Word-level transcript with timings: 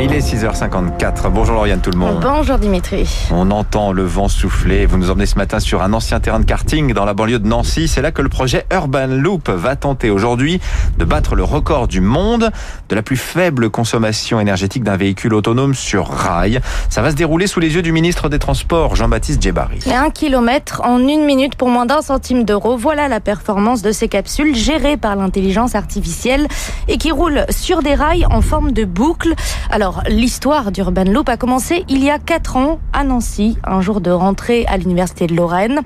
Il 0.00 0.12
est 0.12 0.20
6h54. 0.20 1.30
Bonjour 1.30 1.54
Lauriane 1.54 1.80
tout 1.80 1.90
le 1.90 1.98
monde. 1.98 2.20
Bonjour 2.22 2.56
Dimitri. 2.56 3.28
On 3.30 3.50
entend 3.50 3.92
le 3.92 4.04
vent 4.04 4.26
souffler. 4.26 4.86
Vous 4.86 4.96
nous 4.96 5.10
emmenez 5.10 5.26
ce 5.26 5.36
matin 5.36 5.60
sur 5.60 5.82
un 5.82 5.92
ancien 5.92 6.18
terrain 6.18 6.40
de 6.40 6.44
karting 6.44 6.94
dans 6.94 7.04
la 7.04 7.12
banlieue 7.12 7.38
de 7.38 7.46
Nancy. 7.46 7.88
C'est 7.88 8.00
là 8.00 8.10
que 8.10 8.22
le 8.22 8.30
projet 8.30 8.64
Urban 8.72 9.08
Loop 9.08 9.50
va 9.50 9.76
tenter 9.76 10.10
aujourd'hui 10.10 10.60
de 10.98 11.04
battre 11.04 11.34
le 11.34 11.44
record 11.44 11.88
du 11.88 12.00
monde 12.00 12.50
de 12.88 12.94
la 12.94 13.02
plus 13.02 13.18
faible 13.18 13.68
consommation 13.68 14.40
énergétique 14.40 14.82
d'un 14.82 14.96
véhicule 14.96 15.34
autonome 15.34 15.74
sur 15.74 16.08
rail. 16.08 16.60
Ça 16.88 17.02
va 17.02 17.10
se 17.10 17.16
dérouler 17.16 17.46
sous 17.46 17.60
les 17.60 17.74
yeux 17.74 17.82
du 17.82 17.92
ministre 17.92 18.30
des 18.30 18.38
Transports, 18.38 18.96
Jean-Baptiste 18.96 19.42
Djebari. 19.42 19.80
Un 19.94 20.10
kilomètre 20.10 20.80
en 20.84 20.98
une 20.98 21.24
minute 21.24 21.54
pour 21.54 21.68
moins 21.68 21.86
d'un 21.86 22.00
centime 22.02 22.44
d'euro. 22.44 22.76
Voilà 22.76 23.08
la 23.08 23.20
performance 23.20 23.82
de 23.82 23.92
ces 23.92 24.08
capsules 24.08 24.56
gérées 24.56 24.96
par 24.96 25.16
l'intelligence 25.16 25.74
artificielle 25.74 26.48
et 26.88 26.96
qui 26.96 27.12
roulent 27.12 27.44
sur 27.50 27.82
des 27.82 27.94
rails 27.94 28.26
en 28.30 28.40
forme 28.40 28.72
de 28.72 28.84
boucle. 28.84 29.34
Alors, 29.70 29.81
l'histoire 30.08 30.72
d'Urban 30.72 31.04
Loop 31.04 31.28
a 31.28 31.36
commencé 31.36 31.84
il 31.88 32.04
y 32.04 32.10
a 32.10 32.18
4 32.18 32.56
ans 32.56 32.80
à 32.92 33.04
Nancy, 33.04 33.58
un 33.64 33.80
jour 33.80 34.00
de 34.00 34.10
rentrée 34.10 34.64
à 34.66 34.76
l'Université 34.76 35.26
de 35.26 35.34
Lorraine. 35.34 35.80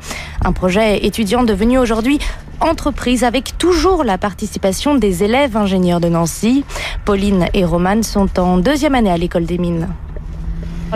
Un 0.44 0.52
projet 0.52 1.04
étudiant 1.04 1.44
devenu 1.44 1.78
aujourd'hui 1.78 2.18
entreprise 2.60 3.24
avec 3.24 3.58
toujours 3.58 4.04
la 4.04 4.18
participation 4.18 4.94
des 4.94 5.24
élèves 5.24 5.56
ingénieurs 5.56 6.00
de 6.00 6.08
Nancy. 6.08 6.64
Pauline 7.04 7.46
et 7.54 7.64
Romane 7.64 8.02
sont 8.02 8.38
en 8.38 8.58
deuxième 8.58 8.94
année 8.94 9.10
à 9.10 9.16
l'école 9.16 9.44
des 9.44 9.58
mines. 9.58 9.88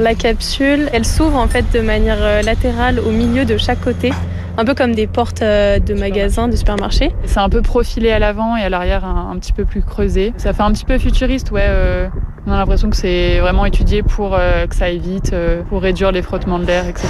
La 0.01 0.15
capsule, 0.15 0.89
elle 0.93 1.05
s'ouvre 1.05 1.37
en 1.37 1.49
fait 1.49 1.65
de 1.73 1.81
manière 1.81 2.19
euh, 2.21 2.43
latérale 2.43 3.01
au 3.01 3.11
milieu 3.11 3.45
de 3.45 3.57
chaque 3.57 3.81
côté 3.81 4.13
un 4.57 4.65
peu 4.65 4.75
comme 4.75 4.95
des 4.95 5.07
portes 5.07 5.43
euh, 5.43 5.79
de 5.79 5.95
magasins, 5.95 6.49
de 6.49 6.57
supermarchés. 6.57 7.13
C'est 7.25 7.39
un 7.39 7.49
peu 7.49 7.63
profilé 7.63 8.11
à 8.11 8.19
l'avant 8.19 8.57
et 8.57 8.63
à 8.63 8.69
l'arrière 8.69 9.05
un, 9.05 9.37
petit 9.39 9.53
peu 9.53 9.65
plus 9.65 9.83
creusé. 9.83 10.33
Ça 10.37 10.53
fait 10.53 10.63
un 10.63 10.73
petit 10.73 10.85
peu 10.85 10.99
futuriste, 10.99 11.51
ouais. 11.51 11.65
Euh, 11.67 12.09
on 12.51 12.55
a 12.55 12.57
l'impression 12.57 12.91
que 12.91 12.97
c'est 12.97 13.39
vraiment 13.39 13.65
étudié 13.65 14.03
pour 14.03 14.35
euh, 14.35 14.67
que 14.67 14.75
ça 14.75 14.87
aille 14.87 14.99
vite, 14.99 15.33
pour 15.69 15.83
réduire 15.83 16.11
les 16.11 16.23
frottements 16.23 16.59
de 16.59 16.67
l'air, 16.67 16.89
etc. 16.89 17.07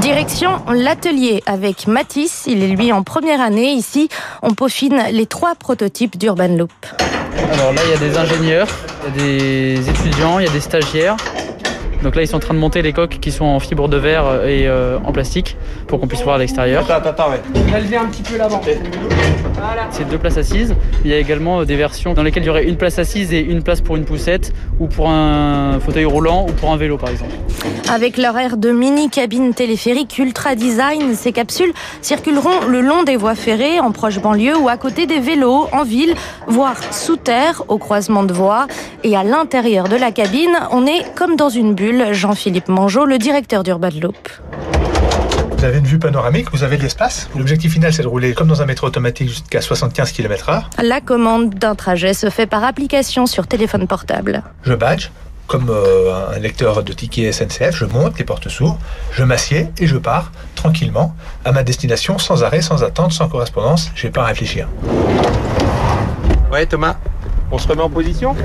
Direction 0.00 0.50
l'atelier 0.72 1.42
avec 1.46 1.88
Matisse. 1.88 2.44
Il 2.46 2.62
est 2.62 2.68
lui 2.68 2.92
en 2.92 3.02
première 3.02 3.40
année. 3.40 3.72
Ici, 3.72 4.08
on 4.42 4.54
peaufine 4.54 5.02
les 5.10 5.26
trois 5.26 5.56
prototypes 5.56 6.16
d'Urban 6.16 6.56
Loop. 6.56 6.70
Alors 7.52 7.72
là, 7.72 7.80
il 7.84 7.90
y 7.90 7.94
a 7.94 8.08
des 8.08 8.16
ingénieurs, 8.16 8.68
il 9.02 9.22
y 9.22 9.24
a 9.24 9.26
des 9.26 9.90
étudiants, 9.90 10.38
il 10.38 10.46
y 10.46 10.48
a 10.48 10.52
des 10.52 10.60
stagiaires. 10.60 11.16
Donc 12.02 12.14
là, 12.14 12.22
ils 12.22 12.28
sont 12.28 12.36
en 12.36 12.40
train 12.40 12.54
de 12.54 12.58
monter 12.58 12.82
les 12.82 12.92
coques 12.92 13.18
qui 13.20 13.32
sont 13.32 13.46
en 13.46 13.58
fibre 13.58 13.88
de 13.88 13.96
verre 13.96 14.44
et 14.44 14.68
euh, 14.68 14.98
en 15.04 15.12
plastique 15.12 15.56
pour 15.88 15.98
qu'on 15.98 16.06
puisse 16.06 16.22
voir 16.22 16.36
à 16.36 16.38
l'extérieur. 16.38 16.88
Attends, 16.88 17.08
attends, 17.08 17.30
ouais. 17.30 17.96
un 17.96 18.06
petit 18.06 18.22
peu 18.22 18.36
l'avant. 18.36 18.60
C'est 19.90 20.08
deux 20.08 20.18
places 20.18 20.36
assises. 20.36 20.74
Il 21.04 21.10
y 21.10 21.14
a 21.14 21.18
également 21.18 21.60
euh, 21.60 21.64
des 21.64 21.76
versions 21.76 22.14
dans 22.14 22.22
lesquelles 22.22 22.42
il 22.42 22.46
y 22.46 22.50
aurait 22.50 22.64
une 22.64 22.76
place 22.76 22.98
assise 22.98 23.32
et 23.32 23.40
une 23.40 23.62
place 23.62 23.80
pour 23.80 23.96
une 23.96 24.04
poussette 24.04 24.52
ou 24.78 24.86
pour 24.86 25.08
un 25.08 25.80
fauteuil 25.80 26.04
roulant 26.04 26.46
ou 26.48 26.52
pour 26.52 26.72
un 26.72 26.76
vélo 26.76 26.98
par 26.98 27.10
exemple. 27.10 27.32
Avec 27.90 28.16
leur 28.16 28.36
air 28.36 28.56
de 28.56 28.70
mini 28.70 29.08
cabine 29.08 29.54
téléphérique 29.54 30.18
ultra 30.18 30.54
design, 30.54 31.14
ces 31.14 31.32
capsules 31.32 31.72
circuleront 32.02 32.66
le 32.68 32.80
long 32.80 33.02
des 33.04 33.16
voies 33.16 33.34
ferrées 33.34 33.80
en 33.80 33.92
proche 33.92 34.20
banlieue 34.20 34.56
ou 34.58 34.68
à 34.68 34.76
côté 34.76 35.06
des 35.06 35.20
vélos 35.20 35.68
en 35.72 35.84
ville, 35.84 36.14
voire 36.46 36.76
sous 36.92 37.16
terre 37.16 37.62
au 37.68 37.78
croisement 37.78 38.24
de 38.24 38.32
voies. 38.32 38.66
Et 39.04 39.16
à 39.16 39.24
l'intérieur 39.24 39.88
de 39.88 39.96
la 39.96 40.12
cabine, 40.12 40.56
on 40.72 40.86
est 40.86 41.14
comme 41.14 41.36
dans 41.36 41.48
une 41.48 41.74
bulle. 41.74 42.12
Jean-Philippe 42.12 42.68
Mangeot, 42.68 43.06
le 43.06 43.18
directeur 43.18 43.62
d'Urban 43.62 43.90
Loop. 44.00 44.16
Vous 45.56 45.64
avez 45.64 45.78
une 45.78 45.86
vue 45.86 45.98
panoramique, 45.98 46.50
vous 46.52 46.64
avez 46.64 46.76
de 46.76 46.82
l'espace. 46.82 47.30
L'objectif 47.34 47.72
final, 47.72 47.90
c'est 47.90 48.02
de 48.02 48.08
rouler 48.08 48.34
comme 48.34 48.46
dans 48.46 48.60
un 48.60 48.66
métro 48.66 48.86
automatique 48.86 49.30
jusqu'à 49.30 49.62
75 49.62 50.12
km/h. 50.12 50.64
La 50.82 51.00
commande 51.00 51.54
d'un 51.54 51.74
trajet 51.74 52.12
se 52.12 52.28
fait 52.28 52.46
par 52.46 52.62
application 52.62 53.26
sur 53.26 53.46
téléphone 53.46 53.86
portable. 53.86 54.42
Je 54.64 54.74
badge, 54.74 55.08
comme 55.46 55.70
euh, 55.70 56.34
un 56.34 56.38
lecteur 56.38 56.82
de 56.82 56.92
tickets 56.92 57.32
SNCF, 57.32 57.74
je 57.74 57.86
monte, 57.86 58.18
les 58.18 58.24
portes 58.24 58.50
s'ouvrent, 58.50 58.78
je 59.12 59.24
m'assieds 59.24 59.68
et 59.78 59.86
je 59.86 59.96
pars 59.96 60.30
tranquillement 60.56 61.14
à 61.46 61.52
ma 61.52 61.62
destination 61.62 62.18
sans 62.18 62.44
arrêt, 62.44 62.60
sans 62.60 62.84
attente, 62.84 63.12
sans 63.12 63.28
correspondance. 63.28 63.90
Je 63.94 64.06
n'ai 64.06 64.12
pas 64.12 64.24
à 64.24 64.26
réfléchir. 64.26 64.68
Ouais, 66.52 66.66
Thomas, 66.66 66.96
on 67.56 67.58
se 67.58 67.68
remet 67.68 67.82
en 67.82 67.88
position 67.88 68.36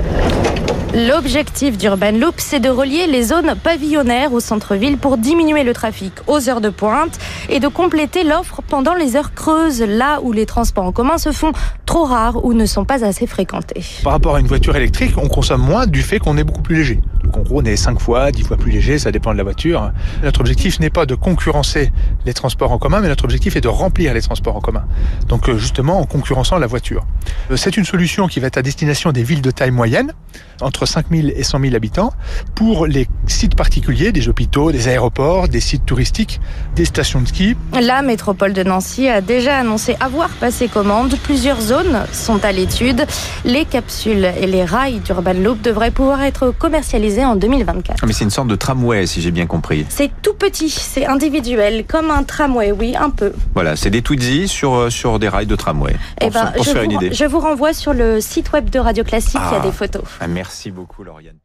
L'objectif 0.94 1.76
d'Urban 1.76 2.12
Loop, 2.12 2.34
c'est 2.38 2.60
de 2.60 2.68
relier 2.70 3.06
les 3.06 3.22
zones 3.22 3.54
pavillonnaires 3.62 4.32
au 4.32 4.40
centre-ville 4.40 4.96
pour 4.96 5.18
diminuer 5.18 5.64
le 5.64 5.74
trafic 5.74 6.12
aux 6.26 6.48
heures 6.48 6.60
de 6.62 6.70
pointe 6.70 7.18
et 7.50 7.60
de 7.60 7.68
compléter 7.68 8.24
l'offre 8.24 8.62
pendant 8.66 8.94
les 8.94 9.16
heures 9.16 9.34
creuses, 9.34 9.82
là 9.82 10.20
où 10.22 10.32
les 10.32 10.46
transports 10.46 10.84
en 10.84 10.92
commun 10.92 11.18
se 11.18 11.32
font 11.32 11.52
trop 11.86 12.04
rares 12.04 12.44
ou 12.44 12.54
ne 12.54 12.66
sont 12.66 12.84
pas 12.84 13.04
assez 13.04 13.26
fréquentés. 13.26 13.84
Par 14.02 14.12
rapport 14.12 14.36
à 14.36 14.40
une 14.40 14.46
voiture 14.46 14.76
électrique, 14.76 15.12
on 15.16 15.28
consomme 15.28 15.62
moins 15.62 15.86
du 15.86 16.02
fait 16.02 16.18
qu'on 16.18 16.36
est 16.36 16.44
beaucoup 16.44 16.62
plus 16.62 16.76
léger. 16.76 17.00
Donc 17.32 17.46
en 17.46 17.48
gros, 17.48 17.62
on 17.62 17.64
est 17.64 17.76
5 17.76 17.98
fois, 17.98 18.30
10 18.30 18.42
fois 18.42 18.56
plus 18.58 18.70
léger, 18.70 18.98
ça 18.98 19.10
dépend 19.10 19.32
de 19.32 19.38
la 19.38 19.42
voiture. 19.42 19.90
Notre 20.22 20.40
objectif 20.40 20.80
n'est 20.80 20.90
pas 20.90 21.06
de 21.06 21.14
concurrencer 21.14 21.90
les 22.26 22.34
transports 22.34 22.72
en 22.72 22.78
commun, 22.78 23.00
mais 23.00 23.08
notre 23.08 23.24
objectif 23.24 23.56
est 23.56 23.62
de 23.62 23.68
remplir 23.68 24.12
les 24.12 24.20
transports 24.20 24.54
en 24.54 24.60
commun. 24.60 24.84
Donc 25.28 25.48
euh, 25.48 25.56
justement 25.56 25.98
en 25.98 26.04
concurrençant 26.04 26.58
la 26.58 26.66
voiture. 26.66 27.06
Euh, 27.50 27.56
c'est 27.56 27.76
une 27.76 27.86
solution 27.86 28.26
qui 28.26 28.38
va 28.38 28.48
être 28.48 28.58
à 28.58 28.62
destination 28.62 29.12
des 29.12 29.22
villes 29.22 29.40
de 29.40 29.50
taille 29.50 29.70
moyenne, 29.70 30.12
entre 30.60 30.84
5 30.84 31.06
000 31.10 31.28
et 31.34 31.42
100 31.42 31.60
000 31.60 31.74
habitants 31.74 32.12
pour 32.54 32.86
les 32.86 33.08
sites 33.26 33.56
particuliers, 33.56 34.12
des 34.12 34.28
hôpitaux, 34.28 34.70
des 34.70 34.88
aéroports, 34.88 35.48
des 35.48 35.60
sites 35.60 35.86
touristiques, 35.86 36.40
des 36.76 36.84
stations 36.84 37.20
de 37.22 37.28
ski. 37.28 37.56
La 37.80 38.02
métropole 38.02 38.52
de 38.52 38.62
Nancy 38.62 39.08
a 39.08 39.22
déjà 39.22 39.58
annoncé 39.58 39.96
avoir 40.00 40.28
passé 40.28 40.68
commande. 40.68 41.16
Plusieurs 41.22 41.60
zones 41.60 42.02
sont 42.12 42.44
à 42.44 42.52
l'étude. 42.52 43.06
Les 43.46 43.64
capsules 43.64 44.30
et 44.38 44.46
les 44.46 44.64
rails 44.64 45.00
d'Urban 45.00 45.32
Loop 45.32 45.62
devraient 45.62 45.90
pouvoir 45.90 46.22
être 46.22 46.50
commercialisés 46.50 47.21
en 47.24 47.36
2024. 47.36 47.98
Ah, 48.02 48.06
mais 48.06 48.12
c'est 48.12 48.24
une 48.24 48.30
sorte 48.30 48.48
de 48.48 48.56
tramway, 48.56 49.06
si 49.06 49.20
j'ai 49.22 49.30
bien 49.30 49.46
compris. 49.46 49.86
C'est 49.88 50.10
tout 50.22 50.34
petit, 50.34 50.70
c'est 50.70 51.06
individuel, 51.06 51.84
comme 51.86 52.10
un 52.10 52.22
tramway, 52.24 52.72
oui, 52.72 52.94
un 52.96 53.10
peu. 53.10 53.32
Voilà, 53.54 53.76
c'est 53.76 53.90
des 53.90 54.02
Twizy 54.02 54.48
sur, 54.48 54.74
euh, 54.74 54.90
sur 54.90 55.18
des 55.18 55.28
rails 55.28 55.46
de 55.46 55.56
tramway. 55.56 55.94
Eh 56.20 56.30
ben, 56.30 56.52
je, 56.56 56.70
vous, 56.70 57.14
je 57.14 57.24
vous 57.24 57.38
renvoie 57.40 57.72
sur 57.72 57.92
le 57.94 58.20
site 58.20 58.52
web 58.52 58.70
de 58.70 58.78
Radio 58.78 59.04
Classique, 59.04 59.40
il 59.42 59.52
y 59.52 59.56
a 59.56 59.60
Ah. 59.60 59.66
des 59.66 59.72
photos. 59.72 60.02
Ah, 60.20 60.26
merci 60.26 60.70
beaucoup, 60.70 61.04
Lauriane. 61.04 61.36